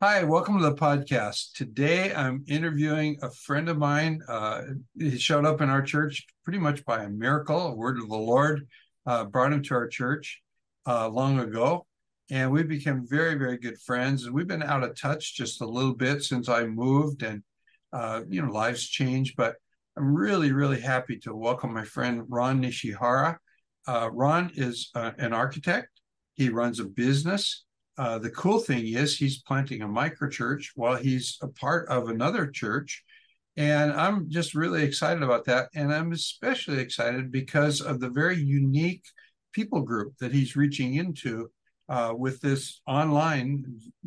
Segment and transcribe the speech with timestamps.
[0.00, 1.54] Hi, welcome to the podcast.
[1.54, 4.20] Today I'm interviewing a friend of mine.
[4.28, 4.62] Uh,
[4.96, 7.66] he showed up in our church pretty much by a miracle.
[7.66, 8.68] A word of the Lord
[9.06, 10.40] uh, brought him to our church
[10.86, 11.84] uh, long ago.
[12.30, 14.24] And we became very, very good friends.
[14.24, 17.42] And we've been out of touch just a little bit since I moved and,
[17.92, 19.34] uh, you know, lives change.
[19.34, 19.56] But
[19.96, 23.38] I'm really, really happy to welcome my friend Ron Nishihara.
[23.84, 25.88] Uh, Ron is uh, an architect,
[26.34, 27.64] he runs a business
[27.98, 32.08] uh, the cool thing is he's planting a micro church while he's a part of
[32.08, 33.04] another church.
[33.56, 35.68] And I'm just really excited about that.
[35.74, 39.02] And I'm especially excited because of the very unique
[39.52, 41.50] people group that he's reaching into
[41.88, 43.64] uh, with this online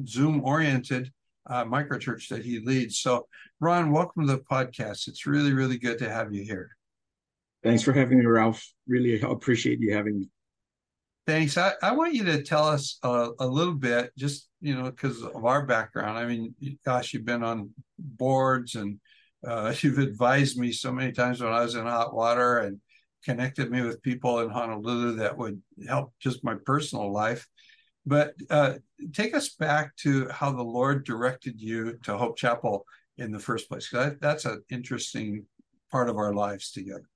[0.08, 1.12] Zoom oriented
[1.48, 3.00] uh, micro church that he leads.
[3.00, 3.28] So,
[3.60, 5.10] Ron, welcome to the podcast.
[5.10, 6.70] It's really, really good to have you here.
[7.62, 8.66] Thanks for having me, Ralph.
[8.88, 10.30] Really appreciate you having me.
[11.28, 11.58] Thanks.
[11.58, 15.22] I, I want you to tell us a, a little bit, just you know, because
[15.22, 16.18] of our background.
[16.18, 19.00] I mean, gosh, you've been on boards and
[19.46, 22.80] uh, you've advised me so many times when I was in hot water and
[23.24, 27.48] connected me with people in Honolulu that would help just my personal life.
[28.04, 28.76] But uh,
[29.14, 32.84] take us back to how the Lord directed you to Hope Chapel
[33.20, 33.92] in the first place.
[33.92, 35.46] That, that's an interesting
[35.92, 37.08] part of our lives together.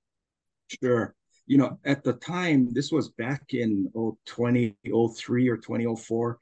[0.84, 1.16] Sure
[1.48, 6.40] you know, at the time, this was back in oh, 2003 or 2004.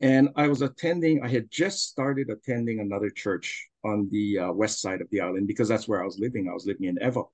[0.00, 4.80] And I was attending, I had just started attending another church on the uh, west
[4.80, 6.48] side of the island because that's where I was living.
[6.48, 7.24] I was living in Ewa.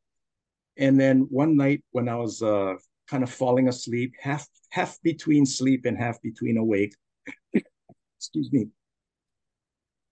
[0.77, 2.75] And then one night when I was uh,
[3.09, 6.95] kind of falling asleep, half half between sleep and half between awake,
[8.17, 8.69] excuse me,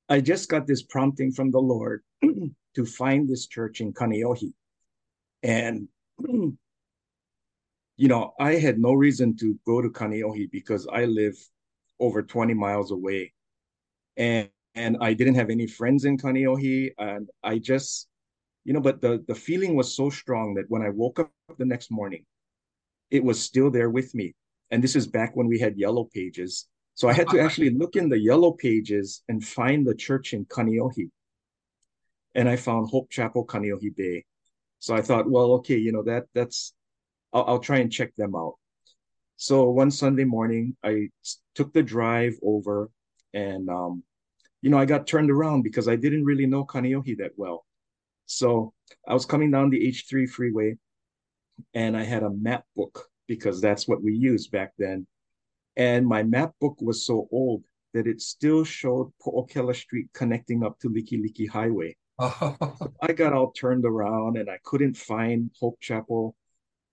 [0.09, 4.53] I just got this prompting from the Lord to find this church in Kaneohe.
[5.43, 5.89] And
[7.97, 11.37] you know, I had no reason to go to Kaneohe because I live
[11.99, 13.33] over 20 miles away.
[14.17, 16.91] And and I didn't have any friends in Kaneohe.
[16.99, 18.09] And I just,
[18.65, 21.65] you know, but the the feeling was so strong that when I woke up the
[21.65, 22.25] next morning,
[23.11, 24.35] it was still there with me.
[24.71, 26.67] And this is back when we had yellow pages.
[26.95, 30.45] So I had to actually look in the yellow pages and find the church in
[30.47, 31.11] Kaneohe.
[32.35, 34.25] And I found Hope Chapel, Kaneohe Bay.
[34.81, 36.75] So I thought, well, okay, you know, that that's
[37.33, 38.55] I'll, I'll try and check them out.
[39.37, 41.09] So one Sunday morning, I
[41.55, 42.91] took the drive over
[43.35, 44.03] and, um,
[44.63, 47.67] you know, I got turned around because I didn't really know Kaneohe that well.
[48.25, 48.73] So
[49.07, 50.77] I was coming down the H3 freeway
[51.75, 55.07] and I had a map book because that's what we used back then.
[55.77, 60.79] And my map book was so old that it still showed Po'okela Street connecting up
[60.81, 61.97] to Likelike Highway.
[62.19, 66.35] I got all turned around and I couldn't find Hope Chapel.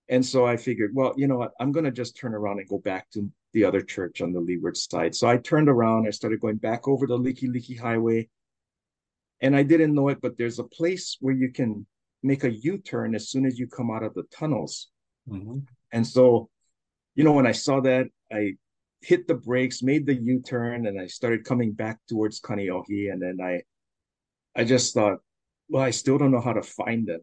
[0.09, 1.51] And so I figured, well, you know what?
[1.59, 4.39] I'm going to just turn around and go back to the other church on the
[4.39, 5.15] leeward side.
[5.15, 6.07] So I turned around.
[6.07, 8.29] I started going back over the Likelike Highway.
[9.41, 11.85] And I didn't know it, but there's a place where you can
[12.21, 14.89] make a U turn as soon as you come out of the tunnels.
[15.29, 15.59] Mm-hmm.
[15.91, 16.49] And so,
[17.15, 18.53] you know, when I saw that, I
[19.01, 23.11] hit the brakes, made the U turn, and I started coming back towards Kaneohe.
[23.11, 23.61] And then I,
[24.55, 25.19] I just thought,
[25.69, 27.21] well, I still don't know how to find them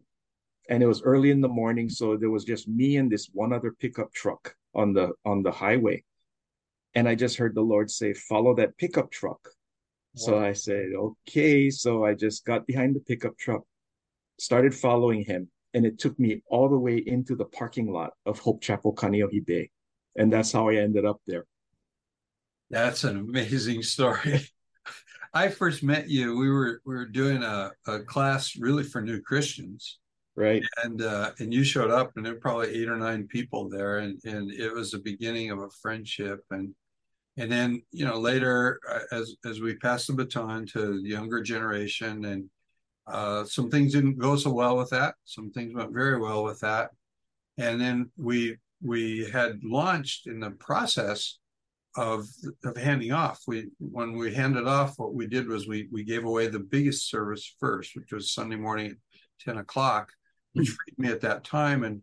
[0.69, 3.53] and it was early in the morning so there was just me and this one
[3.53, 6.03] other pickup truck on the on the highway.
[6.95, 9.39] And i just heard the lord say follow that pickup truck.
[9.43, 10.25] Wow.
[10.25, 11.69] so i said okay.
[11.69, 13.63] So i just got behind the pickup truck
[14.39, 18.39] started following him and it took me all the way into the parking lot of
[18.39, 19.69] hope chapel kaneohe bay.
[20.17, 21.45] And that's how i ended up there.
[22.69, 24.41] That's an amazing story.
[25.33, 29.21] I first met you we were we were doing a, a class really for new
[29.21, 30.00] christians
[30.35, 30.63] right.
[30.83, 33.99] And uh and you showed up and there were probably eight or nine people there
[33.99, 36.73] and and it was the beginning of a friendship and
[37.37, 41.41] and then you know later uh, as as we passed the baton to the younger
[41.41, 42.49] generation and
[43.07, 45.15] uh some things didn't go so well with that.
[45.25, 46.91] Some things went very well with that.
[47.57, 51.37] And then we we had launched in the process
[51.95, 52.27] of
[52.63, 53.41] of handing off.
[53.47, 57.09] We when we handed off what we did was we we gave away the biggest
[57.09, 58.97] service first which was sunday morning at
[59.45, 60.11] 10 o'clock
[60.53, 61.83] which freed me at that time.
[61.83, 62.01] And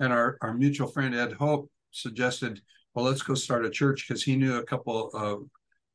[0.00, 2.60] and our, our mutual friend Ed Hope suggested
[2.94, 5.42] well, let's go start a church because he knew a couple of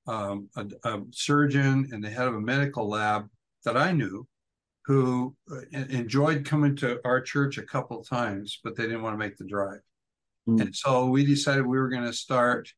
[0.07, 3.27] um, a, a, surgeon and the head of a medical lab
[3.65, 4.27] that I knew
[4.85, 9.17] who uh, enjoyed coming to our church a couple times, but they didn't want to
[9.17, 9.79] make the drive.
[10.47, 10.61] Mm.
[10.61, 12.71] And so we decided we were going to start,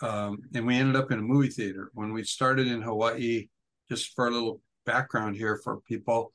[0.00, 1.90] um, and we ended up in a movie theater.
[1.92, 3.48] When we started in Hawaii,
[3.90, 6.32] just for a little background here for people,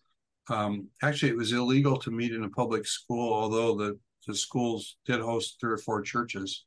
[0.49, 4.97] um, actually, it was illegal to meet in a public school, although the, the schools
[5.05, 6.65] did host three or four churches.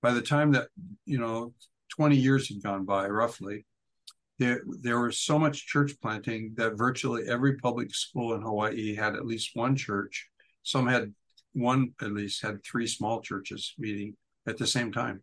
[0.00, 0.68] By the time that,
[1.06, 1.54] you know,
[1.90, 3.66] 20 years had gone by roughly,
[4.38, 9.14] there, there was so much church planting that virtually every public school in Hawaii had
[9.14, 10.28] at least one church.
[10.64, 11.14] Some had
[11.52, 14.16] one, at least, had three small churches meeting
[14.48, 15.22] at the same time.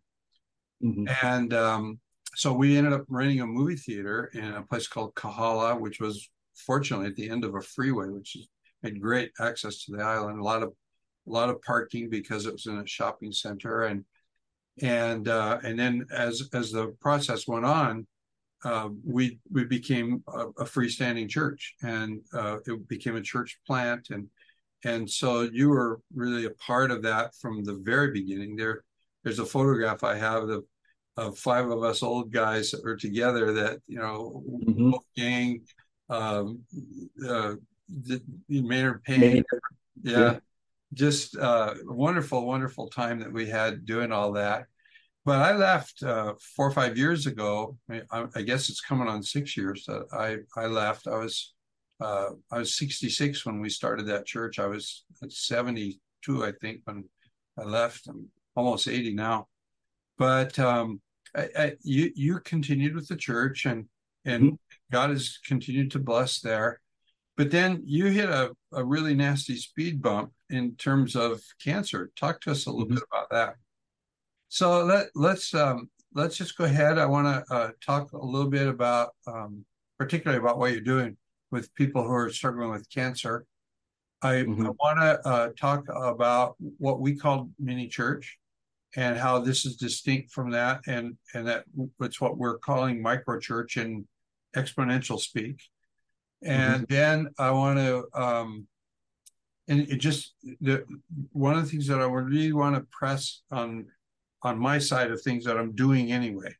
[0.82, 1.06] Mm-hmm.
[1.22, 2.00] And um,
[2.34, 6.30] so we ended up renting a movie theater in a place called Kahala, which was
[6.60, 8.36] fortunately at the end of a freeway, which
[8.82, 10.40] had great access to the island.
[10.40, 10.72] A lot of
[11.26, 14.04] a lot of parking because it was in a shopping center, and
[14.82, 18.06] and uh, and then as as the process went on,
[18.64, 24.08] uh, we we became a, a freestanding church, and uh, it became a church plant,
[24.10, 24.28] and
[24.84, 28.56] and so you were really a part of that from the very beginning.
[28.56, 28.82] There,
[29.24, 30.64] there's a photograph I have of,
[31.16, 33.52] of five of us old guys that were together.
[33.52, 34.90] That you know, mm-hmm.
[35.16, 35.62] gang,
[36.10, 36.60] um,
[37.26, 37.54] uh,
[38.48, 39.46] Maynard Payne, Maynard.
[40.02, 40.38] Yeah, yeah,
[40.92, 44.66] just uh, wonderful, wonderful time that we had doing all that.
[45.24, 47.76] But I left uh, four or five years ago.
[47.90, 51.06] I, I, guess it's coming on six years that I I left.
[51.06, 51.52] I was
[52.00, 54.58] uh, I was 66 when we started that church.
[54.58, 57.04] I was 72, I think, when
[57.58, 58.06] I left.
[58.08, 59.48] I'm almost 80 now.
[60.16, 61.00] But um,
[61.36, 63.86] I, I, you you continued with the church, and
[64.24, 64.54] and mm-hmm.
[64.90, 66.80] God has continued to bless there.
[67.36, 72.10] But then you hit a, a really nasty speed bump in terms of cancer.
[72.16, 72.96] Talk to us a little mm-hmm.
[72.96, 73.54] bit about that.
[74.48, 76.98] So let let's um, let's just go ahead.
[76.98, 79.64] I want to uh, talk a little bit about, um,
[79.98, 81.16] particularly about what you're doing
[81.50, 83.46] with people who are struggling with cancer.
[84.22, 84.66] I, mm-hmm.
[84.66, 88.38] I want to uh, talk about what we call mini church
[88.96, 91.64] and how this is distinct from that, and and that
[92.00, 94.06] it's what we're calling micro church in
[94.56, 95.60] exponential speak.
[96.42, 96.94] And mm-hmm.
[96.94, 98.66] then I want to, um,
[99.68, 100.84] and it just the
[101.32, 103.86] one of the things that I would really want to press on
[104.42, 106.54] on my side of things that I'm doing anyway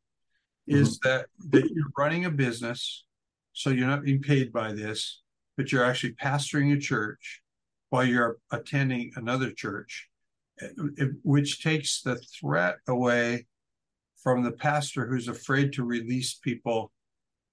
[0.66, 1.08] is mm-hmm.
[1.08, 3.04] that that you're running a business
[3.52, 5.20] so you're not being paid by this,
[5.56, 7.42] but you're actually pastoring a church
[7.90, 10.08] while you're attending another church,
[11.22, 13.46] which takes the threat away
[14.22, 16.92] from the pastor who's afraid to release people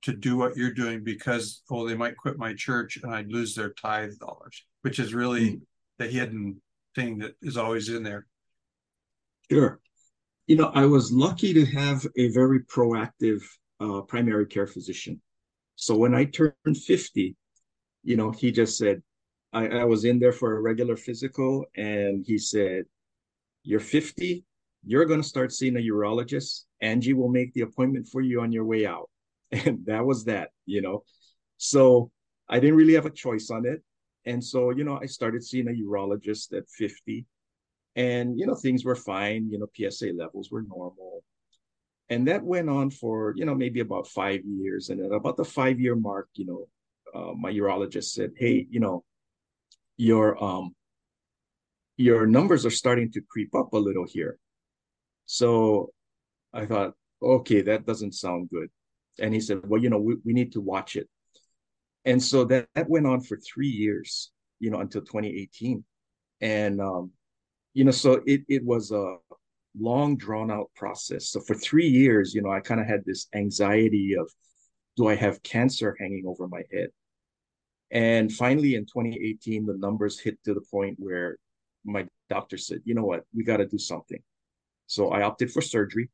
[0.08, 3.56] to do what you're doing because, oh, they might quit my church and I'd lose
[3.56, 5.62] their tithe dollars, which is really mm.
[6.00, 6.62] the hidden
[6.96, 8.28] thing that is always in there.
[9.50, 9.80] Sure.
[10.48, 13.42] You know, I was lucky to have a very proactive
[13.80, 15.22] uh, primary care physician
[15.78, 17.36] so when I turned 50,
[18.04, 19.04] you know, he just said,
[19.54, 22.86] I, I was in there for a regular physical, and he said,
[23.64, 24.44] You're 50,
[24.86, 26.64] you're going to start seeing a urologist.
[26.82, 29.10] Angie will make the appointment for you on your way out.
[29.52, 31.04] And that was that, you know.
[31.58, 32.12] So
[32.50, 33.82] I didn't really have a choice on it.
[34.26, 37.26] And so, you know, I started seeing a urologist at 50.
[37.96, 39.50] And, you know, things were fine.
[39.50, 41.24] You know, PSA levels were normal
[42.10, 45.46] and that went on for you know maybe about five years and at about the
[45.46, 46.68] five year mark you know
[47.16, 49.04] uh, my urologist said hey you know
[49.98, 50.74] your um
[51.98, 54.38] your numbers are starting to creep up a little here
[55.26, 55.90] so
[56.54, 58.70] i thought okay that doesn't sound good
[59.20, 61.08] and he said well you know we, we need to watch it
[62.06, 65.84] and so that, that went on for three years you know until 2018
[66.42, 67.12] and um
[67.74, 69.18] you know so it it was a
[69.80, 71.30] long drawn out process.
[71.30, 74.30] So for three years, you know, I kind of had this anxiety of,
[74.96, 76.90] do I have cancer hanging over my head?
[77.92, 81.38] And finally, in 2018, the numbers hit to the point where
[81.86, 84.20] my doctor said, you know what, we got to do something.
[84.88, 86.10] So I opted for surgery.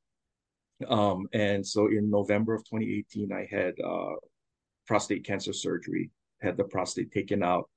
[0.89, 4.15] Um, and so in November of 2018, I had uh,
[4.87, 6.11] prostate cancer surgery,
[6.41, 7.69] had the prostate taken out.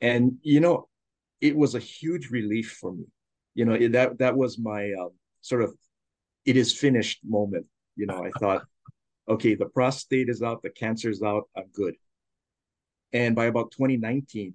[0.00, 0.88] And, you know,
[1.40, 3.04] it was a huge relief for me.
[3.54, 5.10] You know that that was my um,
[5.40, 5.74] sort of
[6.44, 7.66] it is finished moment.
[7.96, 8.62] You know i thought
[9.28, 11.94] okay the prostate is out the cancer is out i'm good.
[13.12, 14.54] And by about 2019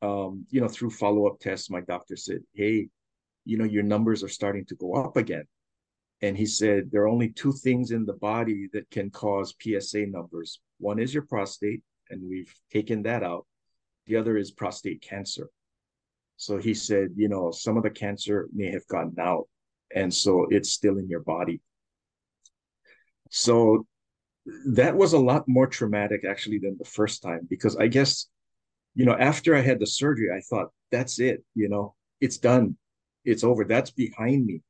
[0.00, 2.88] um, you know through follow-up tests my doctor said hey
[3.44, 5.44] you know your numbers are starting to go up again
[6.22, 10.06] and he said there are only two things in the body that can cause psa
[10.06, 13.46] numbers one is your prostate and we've taken that out
[14.06, 15.50] the other is prostate cancer
[16.42, 19.46] so he said, you know, some of the cancer may have gotten out.
[19.94, 21.60] and so it's still in your body.
[23.30, 23.86] So
[24.66, 28.26] that was a lot more traumatic actually than the first time because I guess,
[28.96, 32.76] you know, after I had the surgery, I thought, that's it, you know, it's done,
[33.24, 34.62] it's over, that's behind me.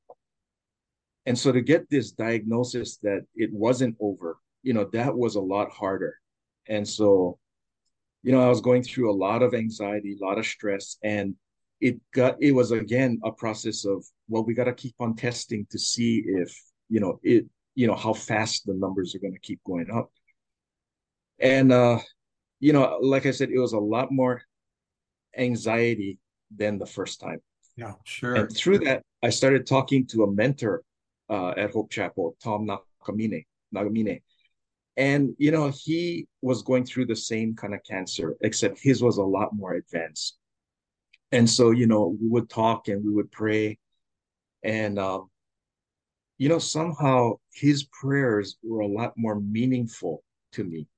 [1.27, 5.41] And so to get this diagnosis that it wasn't over, you know, that was a
[5.41, 6.19] lot harder.
[6.69, 7.39] And so,
[8.23, 11.35] you know, I was going through a lot of anxiety, a lot of stress, and
[11.81, 15.67] it got it was again a process of well, we got to keep on testing
[15.71, 16.57] to see if
[16.89, 20.11] you know it you know how fast the numbers are going to keep going up.
[21.41, 21.99] And uh
[22.61, 24.43] you know like i said it was a lot more
[25.37, 26.19] anxiety
[26.57, 27.41] than the first time.
[27.77, 28.37] Yeah sure.
[28.37, 30.85] And through that i started talking to a mentor
[31.33, 34.21] uh, at hope chapel tom nakamine nagamine
[34.97, 39.19] and you know he was going through the same kind of cancer except his was
[39.19, 40.37] a lot more advanced
[41.33, 43.79] and so you know we would talk and we would pray
[44.63, 45.29] and um,
[46.43, 50.89] you know, somehow his prayers were a lot more meaningful to me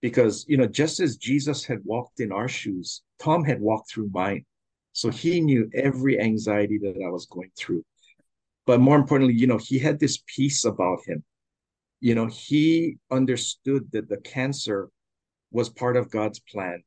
[0.00, 4.10] because, you know, just as Jesus had walked in our shoes, Tom had walked through
[4.12, 4.44] mine.
[4.92, 7.84] So he knew every anxiety that I was going through.
[8.70, 11.24] But more importantly, you know, he had this peace about him.
[11.98, 14.90] You know, he understood that the cancer
[15.50, 16.84] was part of God's plan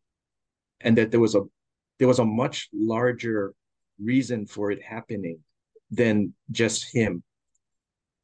[0.80, 1.42] and that there was a
[2.00, 3.54] there was a much larger
[4.00, 5.40] reason for it happening
[5.92, 7.22] than just him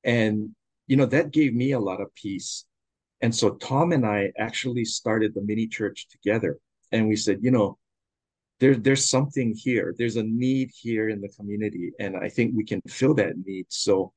[0.05, 0.55] and,
[0.87, 2.65] you know, that gave me a lot of peace.
[3.19, 6.59] And so Tom and I actually started the mini church together.
[6.93, 7.77] And we said, you know,
[8.59, 9.95] there, there's something here.
[9.97, 11.91] There's a need here in the community.
[11.99, 13.67] And I think we can fill that need.
[13.69, 14.13] So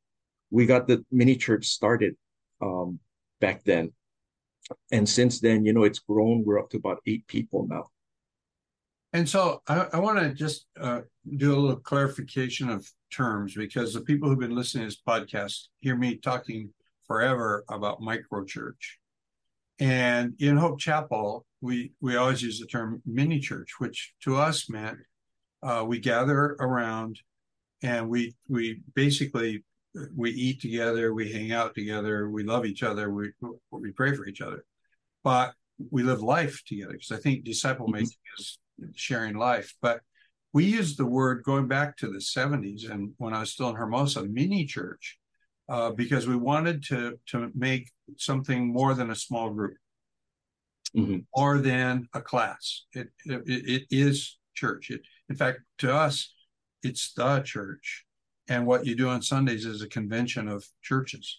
[0.50, 2.14] we got the mini church started
[2.60, 2.98] um,
[3.40, 3.92] back then.
[4.90, 6.44] And since then, you know, it's grown.
[6.44, 7.90] We're up to about eight people now.
[9.12, 11.02] And so I, I want to just uh,
[11.36, 15.68] do a little clarification of terms because the people who've been listening to this podcast
[15.80, 16.70] hear me talking
[17.06, 18.96] forever about microchurch.
[19.82, 24.70] And in Hope Chapel, we we always use the term mini church, which to us
[24.70, 24.98] meant
[25.60, 27.18] uh, we gather around
[27.82, 29.64] and we we basically
[30.14, 33.32] we eat together, we hang out together, we love each other, we
[33.72, 34.64] we pray for each other,
[35.24, 35.52] but
[35.90, 38.40] we live life together because I think disciple making mm-hmm.
[38.40, 38.58] is
[38.94, 39.74] sharing life.
[39.82, 40.02] But
[40.52, 43.74] we used the word going back to the 70s and when I was still in
[43.74, 45.18] Hermosa, mini church,
[45.68, 49.76] uh, because we wanted to to make something more than a small group,
[50.96, 51.18] mm-hmm.
[51.36, 52.84] more than a class.
[52.92, 54.90] It, it, it is church.
[54.90, 56.32] It, in fact, to us,
[56.82, 58.04] it's the church.
[58.48, 61.38] And what you do on Sundays is a convention of churches.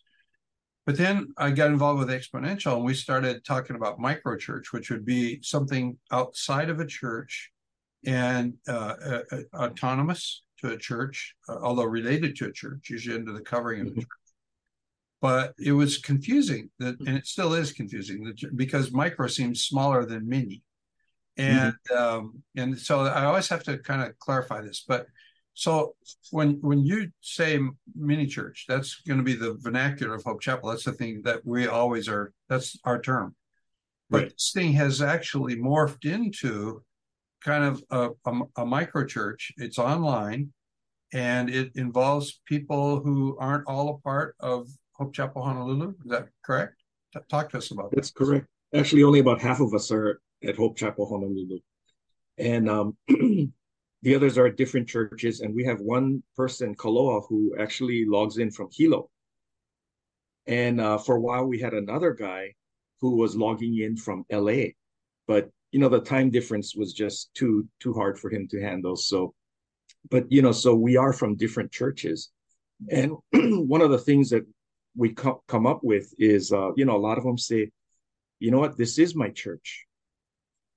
[0.85, 4.89] But then I got involved with Exponential and we started talking about micro church, which
[4.89, 7.51] would be something outside of a church
[8.05, 13.15] and uh, uh, uh, autonomous to a church, uh, although related to a church, usually
[13.15, 13.99] under the covering of the mm-hmm.
[13.99, 14.07] church.
[15.21, 20.27] But it was confusing that, and it still is confusing because micro seems smaller than
[20.27, 20.63] mini,
[21.37, 21.97] and mm-hmm.
[21.97, 24.83] um, and so I always have to kind of clarify this.
[24.85, 25.07] But
[25.53, 25.95] so
[26.31, 27.59] when when you say
[27.95, 30.69] mini church, that's going to be the vernacular of Hope Chapel.
[30.69, 32.33] That's the thing that we always are.
[32.49, 33.35] That's our term.
[34.09, 34.29] But right.
[34.31, 36.83] this thing has actually morphed into
[37.43, 39.51] kind of a, a, a micro church.
[39.57, 40.53] It's online,
[41.13, 45.89] and it involves people who aren't all a part of Hope Chapel Honolulu.
[46.05, 46.75] Is that correct?
[47.13, 47.97] T- talk to us about that.
[47.97, 48.47] That's correct.
[48.73, 51.59] Actually, only about half of us are at Hope Chapel Honolulu,
[52.37, 55.41] and um, the others are at different churches.
[55.41, 59.09] And we have one person, Kaloa, who actually logs in from Hilo.
[60.45, 62.53] And uh, for a while, we had another guy
[62.99, 64.71] who was logging in from LA,
[65.27, 68.95] but you know the time difference was just too too hard for him to handle.
[68.95, 69.33] So
[70.11, 72.29] but you know so we are from different churches.
[72.91, 73.13] And
[73.73, 74.45] one of the things that
[74.95, 77.71] we co- come up with is uh you know a lot of them say
[78.39, 78.77] you know what?
[78.77, 79.85] This is my church.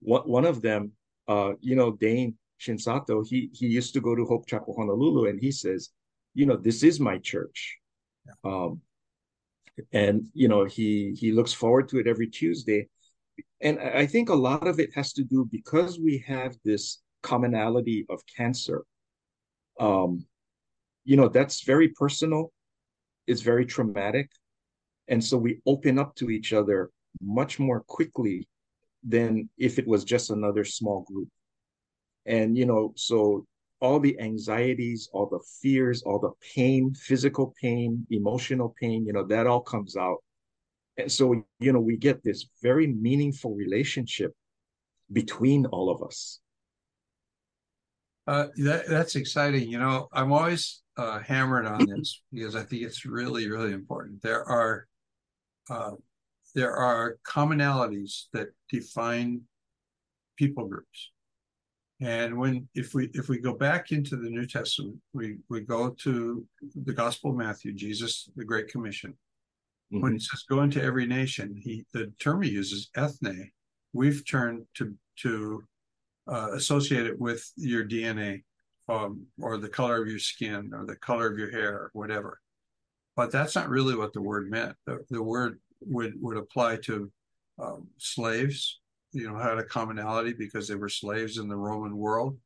[0.00, 0.92] What one of them
[1.28, 5.38] uh you know dane shinsato he he used to go to hope chapel honolulu and
[5.38, 5.90] he says
[6.32, 7.76] you know this is my church.
[8.26, 8.50] Yeah.
[8.50, 8.80] um
[9.92, 12.88] and you know he he looks forward to it every tuesday
[13.60, 18.06] and I think a lot of it has to do because we have this commonality
[18.10, 18.84] of cancer.
[19.80, 20.26] Um,
[21.04, 22.52] you know, that's very personal,
[23.26, 24.30] it's very traumatic.
[25.08, 26.90] And so we open up to each other
[27.22, 28.48] much more quickly
[29.04, 31.28] than if it was just another small group.
[32.26, 33.46] And, you know, so
[33.80, 39.24] all the anxieties, all the fears, all the pain, physical pain, emotional pain, you know,
[39.24, 40.18] that all comes out
[40.98, 44.32] and so, you know, we get this very meaningful relationship
[45.12, 46.40] between all of us.
[48.26, 49.68] Uh, that, that's exciting.
[49.68, 54.22] You know, I'm always uh, hammered on this because I think it's really, really important.
[54.22, 54.86] There are
[55.68, 55.92] uh,
[56.54, 59.42] there are commonalities that define
[60.36, 61.10] people groups,
[62.00, 65.90] and when if we if we go back into the New Testament, we we go
[65.90, 69.14] to the Gospel of Matthew, Jesus, the Great Commission.
[69.92, 70.02] Mm-hmm.
[70.02, 73.50] When he says go into every nation, he the term he uses ethne.
[73.92, 75.62] We've turned to to
[76.28, 78.42] uh, associate it with your DNA
[78.88, 82.40] um, or the color of your skin or the color of your hair, or whatever.
[83.14, 84.74] But that's not really what the word meant.
[84.86, 87.10] The, the word would would apply to
[87.58, 88.80] um, slaves,
[89.12, 92.36] you know, had a commonality because they were slaves in the Roman world.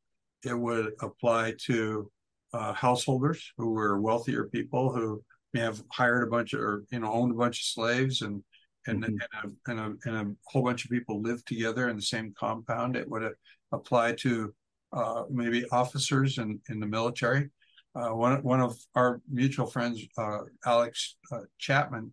[0.45, 2.11] It would apply to
[2.53, 7.01] uh, householders who were wealthier people who may have hired a bunch of, or you
[7.01, 8.43] know, owned a bunch of slaves and
[8.87, 9.15] and, mm-hmm.
[9.43, 12.35] and, a, and, a, and a whole bunch of people lived together in the same
[12.39, 12.97] compound.
[12.97, 13.31] It would
[13.73, 14.55] apply to
[14.93, 17.51] uh, maybe officers in, in the military.
[17.95, 22.13] Uh, one, one of our mutual friends, uh, Alex uh, Chapman,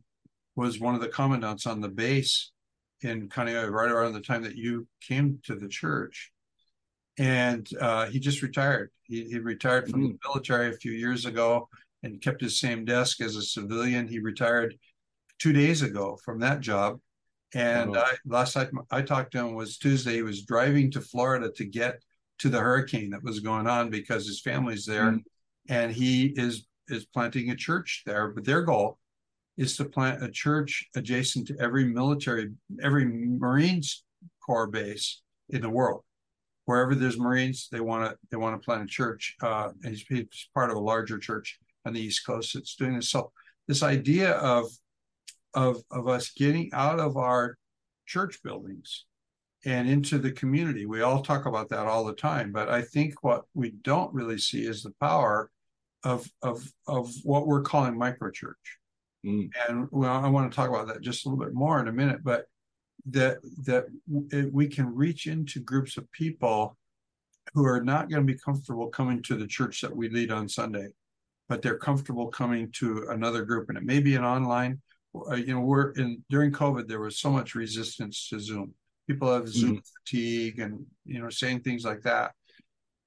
[0.56, 2.52] was one of the commandants on the base
[3.02, 6.32] in Kaneohe right around the time that you came to the church.
[7.20, 8.92] And uh, he just retired.
[9.04, 10.12] He, he retired from mm-hmm.
[10.12, 11.70] the military a few years ago
[12.04, 14.08] and kept his same desk as a civilian.
[14.08, 14.76] He retired
[15.40, 17.00] two days ago from that job.
[17.54, 18.02] And oh.
[18.02, 20.16] I, last time I talked to him was Tuesday.
[20.16, 22.02] He was driving to Florida to get
[22.40, 25.24] to the hurricane that was going on because his family's there, mm.
[25.70, 28.30] and he is is planting a church there.
[28.30, 29.00] But their goal
[29.58, 32.52] is to plant a church adjacent to every military,
[32.84, 34.04] every Marines
[34.46, 36.04] Corps base in the world.
[36.66, 39.36] Wherever there's Marines, they want to they want to plant a church.
[39.42, 42.96] Uh, and he's, he's part of a larger church on the East Coast that's doing
[42.96, 43.10] this.
[43.10, 43.32] So
[43.68, 44.70] this idea of
[45.54, 47.58] of of us getting out of our
[48.06, 49.06] church buildings
[49.66, 50.86] and into the community.
[50.86, 54.38] We all talk about that all the time, but I think what we don't really
[54.38, 55.50] see is the power
[56.04, 58.54] of of of what we're calling microchurch.
[59.26, 59.50] Mm.
[59.68, 61.94] And well, I want to talk about that just a little bit more in a
[61.94, 62.46] minute, but
[63.10, 63.86] that that
[64.52, 66.78] we can reach into groups of people
[67.54, 70.50] who are not going to be comfortable coming to the church that we lead on
[70.50, 70.90] Sunday,
[71.50, 74.82] but they're comfortable coming to another group, and it may be an online.
[75.16, 78.74] Uh, you know, we're in during COVID, there was so much resistance to Zoom
[79.08, 79.80] people have Zoom mm-hmm.
[80.06, 82.34] fatigue and you know saying things like that.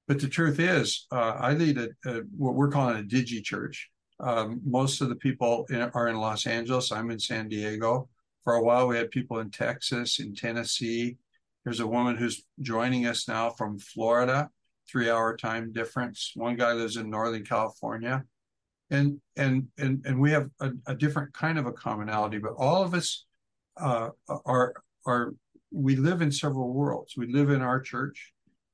[0.09, 3.91] But the truth is, uh, I lead a, a, what we're calling a digi church.
[4.19, 6.91] Um, most of the people in, are in Los Angeles.
[6.91, 8.09] I'm in San Diego.
[8.43, 11.17] For a while, we had people in Texas, in Tennessee.
[11.65, 14.51] There's a woman who's joining us now from Florida,
[14.91, 16.33] three-hour time difference.
[16.35, 18.25] One guy lives in Northern California,
[18.91, 22.39] and and and and we have a, a different kind of a commonality.
[22.39, 23.27] But all of us
[23.77, 24.11] uh,
[24.45, 24.75] are
[25.07, 25.35] are
[25.71, 27.15] we live in several worlds.
[27.17, 28.33] We live in our church,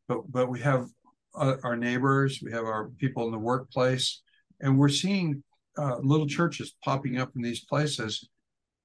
[0.09, 0.87] but but we have
[1.35, 4.23] uh, our neighbors, we have our people in the workplace,
[4.61, 5.43] and we're seeing
[5.79, 8.29] uh, little churches popping up in these places,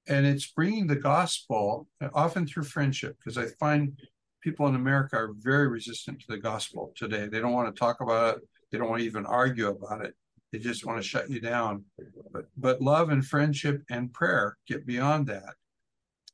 [0.06, 3.16] and it's bringing the gospel often through friendship.
[3.18, 3.98] Because I find
[4.42, 7.26] people in America are very resistant to the gospel today.
[7.26, 8.42] They don't want to talk about it.
[8.70, 10.14] They don't want to even argue about it.
[10.52, 11.84] They just want to shut you down.
[12.32, 15.54] But but love and friendship and prayer get beyond that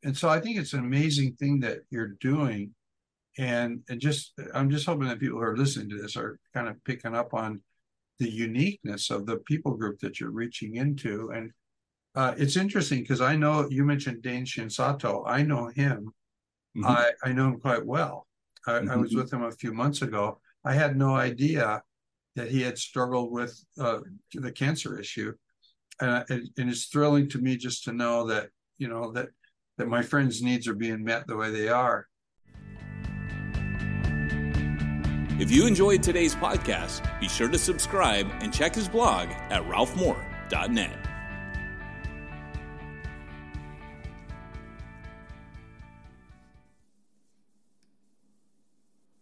[0.03, 2.75] and so I think it's an amazing thing that you're doing.
[3.38, 6.68] And, and just I'm just hoping that people who are listening to this are kind
[6.68, 7.61] of picking up on
[8.18, 11.31] the uniqueness of the people group that you're reaching into.
[11.31, 11.53] And
[12.16, 15.23] uh, it's interesting because I know you mentioned Dane Shinsato.
[15.27, 16.12] I know him.
[16.77, 16.87] Mm-hmm.
[16.87, 18.27] I, I know him quite well.
[18.67, 18.91] I, mm-hmm.
[18.91, 20.41] I, was with him a few months ago.
[20.65, 21.83] I had no idea
[22.37, 24.01] that he had struggled with uh,
[24.35, 25.33] the cancer issue.
[26.01, 29.29] And, and it's thrilling to me just to know that, you know, that
[29.79, 32.07] that my friends' needs are being met the way they are.
[35.41, 40.99] If you enjoyed today's podcast, be sure to subscribe and check his blog at ralphmoore.net.